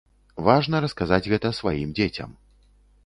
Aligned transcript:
Важна 0.47 0.79
расказаць 0.85 1.21
гэта 1.33 1.53
сваім 1.61 1.95
дзецям. 2.01 2.37